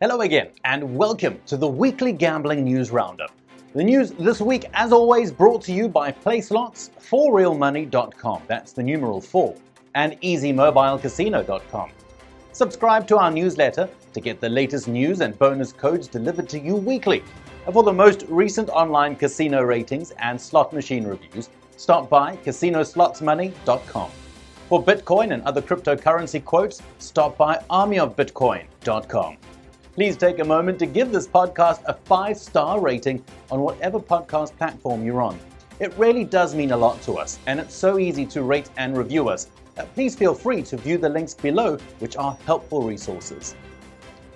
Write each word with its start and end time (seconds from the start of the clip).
Hello 0.00 0.20
again, 0.20 0.50
and 0.64 0.96
welcome 0.96 1.40
to 1.46 1.56
the 1.56 1.66
weekly 1.66 2.12
gambling 2.12 2.62
news 2.62 2.92
roundup. 2.92 3.32
The 3.74 3.82
news 3.82 4.12
this 4.12 4.40
week, 4.40 4.66
as 4.72 4.92
always, 4.92 5.32
brought 5.32 5.60
to 5.62 5.72
you 5.72 5.88
by 5.88 6.12
PlaySlots, 6.12 6.90
forrealmoney.com, 7.00 8.42
that's 8.46 8.70
the 8.70 8.82
numeral 8.84 9.20
4, 9.20 9.56
and 9.96 10.12
easymobilecasino.com. 10.20 11.90
Subscribe 12.52 13.08
to 13.08 13.18
our 13.18 13.32
newsletter 13.32 13.88
to 14.12 14.20
get 14.20 14.40
the 14.40 14.48
latest 14.48 14.86
news 14.86 15.20
and 15.20 15.36
bonus 15.36 15.72
codes 15.72 16.06
delivered 16.06 16.48
to 16.50 16.60
you 16.60 16.76
weekly. 16.76 17.24
And 17.64 17.74
for 17.74 17.82
the 17.82 17.92
most 17.92 18.24
recent 18.28 18.68
online 18.68 19.16
casino 19.16 19.62
ratings 19.62 20.12
and 20.20 20.40
slot 20.40 20.72
machine 20.72 21.08
reviews, 21.08 21.48
stop 21.76 22.08
by 22.08 22.36
casinoslotsmoney.com. 22.36 24.10
For 24.68 24.80
Bitcoin 24.80 25.34
and 25.34 25.42
other 25.42 25.60
cryptocurrency 25.60 26.44
quotes, 26.44 26.82
stop 26.98 27.36
by 27.36 27.56
armyofbitcoin.com. 27.68 29.38
Please 29.98 30.16
take 30.16 30.38
a 30.38 30.44
moment 30.44 30.78
to 30.78 30.86
give 30.86 31.10
this 31.10 31.26
podcast 31.26 31.82
a 31.86 31.92
five 31.92 32.38
star 32.38 32.80
rating 32.80 33.24
on 33.50 33.62
whatever 33.62 33.98
podcast 33.98 34.56
platform 34.56 35.04
you're 35.04 35.20
on. 35.20 35.36
It 35.80 35.92
really 35.98 36.22
does 36.22 36.54
mean 36.54 36.70
a 36.70 36.76
lot 36.76 37.02
to 37.02 37.14
us, 37.14 37.40
and 37.48 37.58
it's 37.58 37.74
so 37.74 37.98
easy 37.98 38.24
to 38.26 38.44
rate 38.44 38.70
and 38.76 38.96
review 38.96 39.28
us. 39.28 39.48
Please 39.94 40.14
feel 40.14 40.34
free 40.34 40.62
to 40.62 40.76
view 40.76 40.98
the 40.98 41.08
links 41.08 41.34
below, 41.34 41.78
which 41.98 42.16
are 42.16 42.38
helpful 42.46 42.82
resources. 42.82 43.56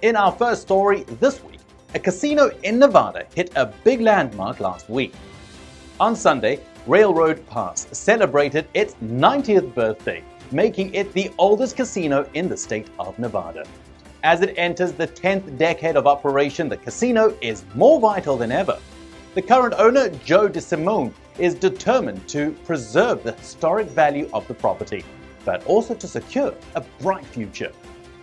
In 0.02 0.16
our 0.16 0.32
first 0.32 0.62
story 0.62 1.04
this 1.20 1.40
week, 1.44 1.60
a 1.94 2.00
casino 2.00 2.50
in 2.64 2.80
Nevada 2.80 3.24
hit 3.32 3.52
a 3.54 3.66
big 3.84 4.00
landmark 4.00 4.58
last 4.58 4.90
week. 4.90 5.14
On 6.00 6.16
Sunday, 6.16 6.58
Railroad 6.88 7.46
Pass 7.46 7.86
celebrated 7.96 8.66
its 8.74 8.94
90th 8.94 9.72
birthday, 9.76 10.24
making 10.50 10.92
it 10.92 11.12
the 11.12 11.30
oldest 11.38 11.76
casino 11.76 12.28
in 12.34 12.48
the 12.48 12.56
state 12.56 12.88
of 12.98 13.16
Nevada. 13.16 13.62
As 14.24 14.40
it 14.40 14.54
enters 14.56 14.92
the 14.92 15.08
10th 15.08 15.58
decade 15.58 15.96
of 15.96 16.06
operation, 16.06 16.68
the 16.68 16.76
casino 16.76 17.36
is 17.40 17.64
more 17.74 17.98
vital 17.98 18.36
than 18.36 18.52
ever. 18.52 18.78
The 19.34 19.42
current 19.42 19.74
owner, 19.78 20.10
Joe 20.24 20.48
DeSimone, 20.48 21.12
is 21.38 21.54
determined 21.56 22.28
to 22.28 22.52
preserve 22.64 23.24
the 23.24 23.32
historic 23.32 23.88
value 23.88 24.30
of 24.32 24.46
the 24.46 24.54
property, 24.54 25.04
but 25.44 25.66
also 25.66 25.94
to 25.94 26.06
secure 26.06 26.54
a 26.76 26.82
bright 27.00 27.26
future. 27.26 27.72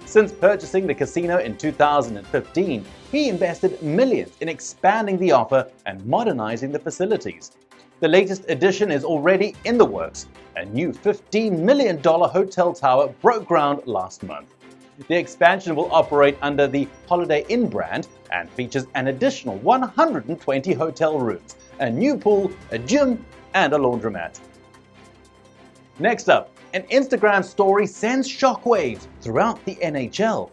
Since 0.06 0.32
purchasing 0.32 0.88
the 0.88 0.96
casino 0.96 1.40
in 1.40 1.58
2015, 1.58 2.86
he 3.12 3.28
invested 3.28 3.82
millions 3.84 4.32
in 4.40 4.48
expanding 4.48 5.18
the 5.18 5.34
offer 5.34 5.70
and 5.86 6.06
modernizing 6.06 6.72
the 6.72 6.80
facilities. 6.80 7.52
The 8.00 8.08
latest 8.08 8.46
addition 8.48 8.90
is 8.90 9.04
already 9.04 9.54
in 9.66 9.78
the 9.78 9.84
works. 9.84 10.28
A 10.56 10.64
new 10.64 10.94
$15 10.94 11.60
million 11.60 12.02
hotel 12.02 12.72
tower 12.72 13.10
broke 13.22 13.46
ground 13.46 13.82
last 13.86 14.24
month. 14.24 14.48
The 15.08 15.16
expansion 15.16 15.76
will 15.76 15.92
operate 15.94 16.38
under 16.42 16.68
the 16.68 16.88
Holiday 17.08 17.46
Inn 17.48 17.70
brand 17.70 18.08
and 18.32 18.50
features 18.50 18.86
an 18.96 19.08
additional 19.08 19.56
120 19.58 20.74
hotel 20.74 21.18
rooms, 21.18 21.56
a 21.80 21.90
new 21.90 22.18
pool, 22.18 22.52
a 22.72 22.78
gym, 22.78 23.26
and 23.54 23.74
a 23.74 23.78
laundromat. 23.78 24.40
Next 26.00 26.30
up, 26.30 26.52
an 26.74 26.84
Instagram 26.84 27.44
story 27.44 27.88
sends 27.88 28.28
shockwaves 28.30 29.08
throughout 29.22 29.64
the 29.66 29.76
NHL. 29.76 30.52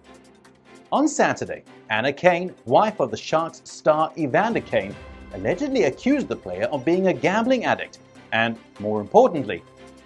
On 0.93 1.09
Saturday, 1.09 1.65
Anna 1.91 2.13
Kane, 2.13 2.55
wife 2.65 3.01
of 3.01 3.11
the 3.11 3.17
Sharks 3.17 3.63
star 3.65 4.13
Evander 4.17 4.61
Kane, 4.61 4.95
allegedly 5.35 5.85
accused 5.85 6.29
the 6.29 6.37
player 6.37 6.65
of 6.67 6.85
being 6.85 7.09
a 7.09 7.13
gambling 7.13 7.65
addict 7.65 7.99
and, 8.33 8.57
more 8.79 9.01
importantly, 9.01 9.63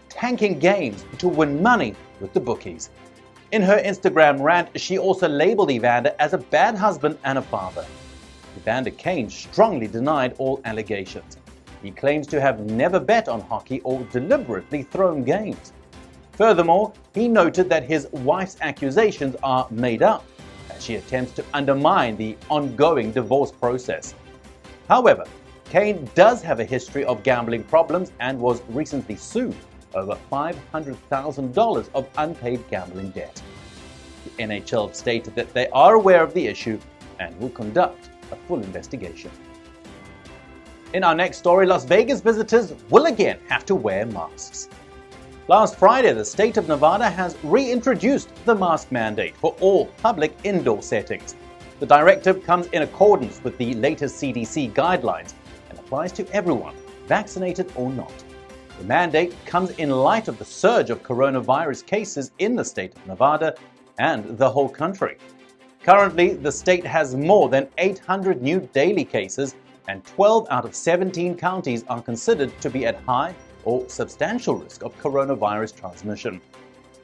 tanking 0.08 0.58
games 0.58 1.04
to 1.18 1.28
win 1.28 1.62
money 1.62 1.94
with 2.20 2.32
the 2.32 2.40
bookies. 2.40 2.90
In 3.52 3.62
her 3.62 3.82
Instagram 3.82 4.40
rant, 4.40 4.68
she 4.80 4.96
also 4.96 5.28
labeled 5.28 5.72
Evander 5.72 6.14
as 6.20 6.34
a 6.34 6.38
bad 6.38 6.76
husband 6.76 7.18
and 7.24 7.36
a 7.36 7.42
father. 7.42 7.84
Evander 8.56 8.92
Kane 8.92 9.28
strongly 9.28 9.88
denied 9.88 10.36
all 10.38 10.60
allegations. 10.64 11.36
He 11.82 11.90
claims 11.90 12.28
to 12.28 12.40
have 12.40 12.60
never 12.60 13.00
bet 13.00 13.28
on 13.28 13.40
hockey 13.40 13.80
or 13.80 14.04
deliberately 14.12 14.84
thrown 14.84 15.24
games. 15.24 15.72
Furthermore, 16.30 16.92
he 17.12 17.26
noted 17.26 17.68
that 17.70 17.82
his 17.82 18.06
wife's 18.12 18.56
accusations 18.60 19.34
are 19.42 19.66
made 19.68 20.04
up 20.04 20.24
as 20.72 20.84
she 20.84 20.94
attempts 20.94 21.32
to 21.32 21.44
undermine 21.52 22.16
the 22.16 22.36
ongoing 22.50 23.10
divorce 23.10 23.50
process. 23.50 24.14
However, 24.88 25.24
Kane 25.64 26.08
does 26.14 26.40
have 26.42 26.60
a 26.60 26.64
history 26.64 27.04
of 27.04 27.24
gambling 27.24 27.64
problems 27.64 28.12
and 28.20 28.38
was 28.38 28.62
recently 28.68 29.16
sued 29.16 29.56
over 29.94 30.16
$500,000 30.30 31.90
of 31.94 32.08
unpaid 32.18 32.62
gambling 32.70 33.10
debt. 33.10 33.42
The 34.24 34.42
NHL 34.42 34.94
stated 34.94 35.34
that 35.34 35.52
they 35.54 35.68
are 35.68 35.94
aware 35.94 36.22
of 36.22 36.34
the 36.34 36.46
issue 36.46 36.78
and 37.18 37.38
will 37.40 37.50
conduct 37.50 38.10
a 38.32 38.36
full 38.36 38.62
investigation. 38.62 39.30
In 40.92 41.04
our 41.04 41.14
next 41.14 41.38
story, 41.38 41.66
Las 41.66 41.84
Vegas 41.84 42.20
visitors 42.20 42.74
will 42.88 43.06
again 43.06 43.38
have 43.48 43.64
to 43.66 43.74
wear 43.74 44.06
masks. 44.06 44.68
Last 45.48 45.76
Friday, 45.76 46.12
the 46.12 46.24
state 46.24 46.56
of 46.56 46.68
Nevada 46.68 47.08
has 47.08 47.36
reintroduced 47.42 48.32
the 48.44 48.54
mask 48.54 48.92
mandate 48.92 49.36
for 49.36 49.56
all 49.60 49.86
public 50.02 50.36
indoor 50.44 50.82
settings. 50.82 51.34
The 51.80 51.86
directive 51.86 52.44
comes 52.44 52.66
in 52.68 52.82
accordance 52.82 53.42
with 53.42 53.56
the 53.58 53.74
latest 53.74 54.20
CDC 54.20 54.72
guidelines 54.74 55.34
and 55.68 55.78
applies 55.78 56.12
to 56.12 56.28
everyone, 56.32 56.74
vaccinated 57.06 57.72
or 57.74 57.90
not. 57.90 58.12
The 58.78 58.84
mandate 58.84 59.34
comes 59.44 59.70
in 59.72 59.90
light 59.90 60.28
of 60.28 60.38
the 60.38 60.44
surge 60.44 60.90
of 60.90 61.02
coronavirus 61.02 61.84
cases 61.86 62.32
in 62.38 62.56
the 62.56 62.64
state 62.64 62.94
of 62.96 63.06
Nevada 63.06 63.54
and 63.98 64.38
the 64.38 64.50
whole 64.50 64.68
country. 64.68 65.18
Currently, 65.82 66.34
the 66.34 66.52
state 66.52 66.84
has 66.84 67.14
more 67.14 67.48
than 67.48 67.68
800 67.78 68.42
new 68.42 68.60
daily 68.72 69.04
cases, 69.04 69.54
and 69.88 70.04
12 70.04 70.46
out 70.50 70.64
of 70.64 70.74
17 70.74 71.36
counties 71.36 71.84
are 71.88 72.02
considered 72.02 72.52
to 72.60 72.70
be 72.70 72.86
at 72.86 73.00
high 73.02 73.34
or 73.64 73.88
substantial 73.88 74.56
risk 74.56 74.82
of 74.82 74.96
coronavirus 75.00 75.76
transmission. 75.76 76.40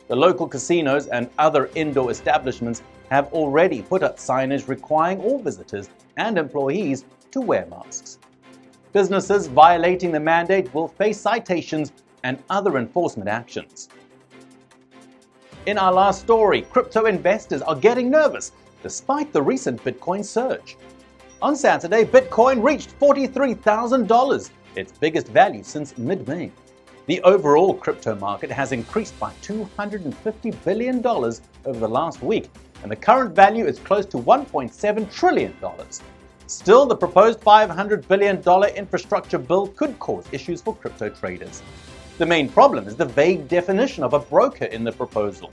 The 0.08 0.16
local 0.16 0.46
casinos 0.46 1.08
and 1.08 1.28
other 1.38 1.68
indoor 1.74 2.10
establishments 2.10 2.82
have 3.10 3.32
already 3.32 3.82
put 3.82 4.02
up 4.02 4.18
signage 4.18 4.68
requiring 4.68 5.20
all 5.20 5.38
visitors 5.38 5.88
and 6.16 6.38
employees 6.38 7.04
to 7.32 7.40
wear 7.40 7.66
masks. 7.66 8.18
Businesses 8.96 9.46
violating 9.46 10.10
the 10.10 10.18
mandate 10.18 10.72
will 10.72 10.88
face 10.88 11.20
citations 11.20 11.92
and 12.24 12.42
other 12.48 12.78
enforcement 12.78 13.28
actions. 13.28 13.90
In 15.66 15.76
our 15.76 15.92
last 15.92 16.22
story, 16.22 16.62
crypto 16.62 17.04
investors 17.04 17.60
are 17.60 17.76
getting 17.76 18.08
nervous 18.08 18.52
despite 18.82 19.34
the 19.34 19.42
recent 19.42 19.84
Bitcoin 19.84 20.24
surge. 20.24 20.78
On 21.42 21.54
Saturday, 21.54 22.04
Bitcoin 22.04 22.62
reached 22.64 22.98
$43,000, 22.98 24.50
its 24.76 24.92
biggest 24.92 25.28
value 25.28 25.62
since 25.62 25.98
mid 25.98 26.26
May. 26.26 26.50
The 27.04 27.20
overall 27.20 27.74
crypto 27.74 28.14
market 28.14 28.50
has 28.50 28.72
increased 28.72 29.20
by 29.20 29.30
$250 29.42 30.64
billion 30.64 31.06
over 31.06 31.78
the 31.78 31.86
last 31.86 32.22
week, 32.22 32.48
and 32.82 32.90
the 32.90 32.96
current 32.96 33.36
value 33.36 33.66
is 33.66 33.78
close 33.78 34.06
to 34.06 34.16
$1.7 34.16 35.12
trillion. 35.12 35.54
Still, 36.48 36.86
the 36.86 36.94
proposed 36.94 37.40
$500 37.40 38.06
billion 38.06 38.38
infrastructure 38.76 39.38
bill 39.38 39.66
could 39.68 39.98
cause 39.98 40.24
issues 40.30 40.62
for 40.62 40.76
crypto 40.76 41.08
traders. 41.08 41.62
The 42.18 42.26
main 42.26 42.48
problem 42.48 42.86
is 42.86 42.94
the 42.94 43.04
vague 43.04 43.48
definition 43.48 44.04
of 44.04 44.14
a 44.14 44.20
broker 44.20 44.66
in 44.66 44.84
the 44.84 44.92
proposal. 44.92 45.50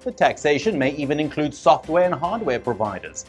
The 0.00 0.10
taxation 0.10 0.76
may 0.76 0.90
even 0.96 1.20
include 1.20 1.54
software 1.54 2.04
and 2.04 2.14
hardware 2.14 2.58
providers. 2.58 3.26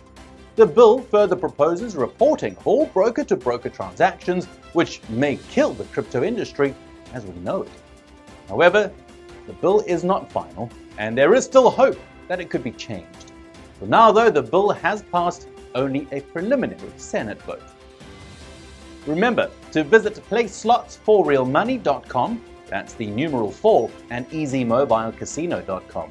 The 0.56 0.66
bill 0.66 1.00
further 1.00 1.36
proposes 1.36 1.96
reporting 1.96 2.58
all 2.66 2.88
broker 2.88 3.24
to 3.26 3.36
broker 3.36 3.70
transactions, 3.70 4.46
which 4.74 5.02
may 5.10 5.38
kill 5.52 5.74
the 5.74 5.84
crypto 5.86 6.24
industry 6.24 6.74
as 7.14 7.24
we 7.26 7.40
know 7.42 7.62
it. 7.62 7.72
However, 8.48 8.92
the 9.46 9.54
bill 9.54 9.82
is 9.82 10.04
not 10.04 10.32
final, 10.32 10.72
and 10.98 11.16
there 11.16 11.36
is 11.36 11.46
still 11.46 11.70
hope 11.70 12.00
that 12.28 12.40
it 12.40 12.50
could 12.50 12.64
be 12.64 12.72
changed. 12.72 13.32
For 13.80 13.86
now, 13.86 14.12
though, 14.12 14.32
the 14.32 14.42
bill 14.42 14.72
has 14.72 15.04
passed 15.04 15.50
only 15.76 16.08
a 16.12 16.22
preliminary 16.22 16.92
Senate 16.98 17.40
vote. 17.44 17.62
Remember 19.06 19.52
to 19.72 19.84
visit 19.84 20.16
playslots4realmoney.com, 20.30 22.42
that's 22.68 22.94
the 22.94 23.06
numeral 23.06 23.52
4, 23.52 23.92
and 24.10 24.28
easymobilecasino.com. 24.32 26.10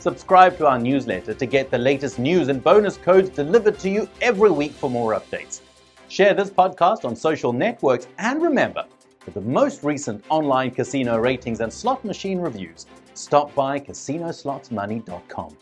Subscribe 0.00 0.58
to 0.58 0.66
our 0.66 0.80
newsletter 0.80 1.34
to 1.34 1.46
get 1.46 1.70
the 1.70 1.78
latest 1.78 2.18
news 2.18 2.48
and 2.48 2.64
bonus 2.64 2.96
codes 2.96 3.30
delivered 3.30 3.78
to 3.78 3.88
you 3.88 4.08
every 4.20 4.50
week 4.50 4.72
for 4.72 4.90
more 4.90 5.12
updates. 5.12 5.60
Share 6.08 6.34
this 6.34 6.50
podcast 6.50 7.04
on 7.04 7.14
social 7.14 7.52
networks 7.52 8.08
and 8.18 8.42
remember, 8.42 8.84
for 9.20 9.30
the 9.30 9.40
most 9.40 9.84
recent 9.84 10.24
online 10.28 10.72
casino 10.72 11.18
ratings 11.18 11.60
and 11.60 11.72
slot 11.72 12.04
machine 12.04 12.40
reviews, 12.40 12.86
stop 13.14 13.54
by 13.54 13.78
casinoslotsmoney.com. 13.78 15.56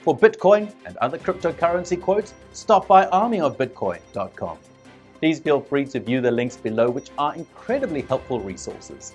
For 0.00 0.16
Bitcoin 0.16 0.72
and 0.86 0.96
other 0.98 1.18
cryptocurrency 1.18 2.00
quotes, 2.00 2.32
stop 2.52 2.86
by 2.86 3.06
armyofbitcoin.com. 3.06 4.58
Please 5.18 5.40
feel 5.40 5.60
free 5.60 5.84
to 5.84 6.00
view 6.00 6.22
the 6.22 6.30
links 6.30 6.56
below, 6.56 6.88
which 6.88 7.10
are 7.18 7.34
incredibly 7.34 8.00
helpful 8.02 8.40
resources. 8.40 9.14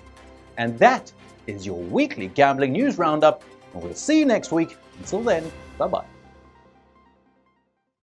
And 0.56 0.78
that 0.78 1.12
is 1.48 1.66
your 1.66 1.78
weekly 1.78 2.28
gambling 2.28 2.72
news 2.72 2.98
roundup, 2.98 3.42
and 3.74 3.82
we'll 3.82 3.94
see 3.94 4.20
you 4.20 4.26
next 4.26 4.52
week. 4.52 4.76
Until 4.98 5.22
then, 5.22 5.50
bye 5.76 5.88
bye. 5.88 6.04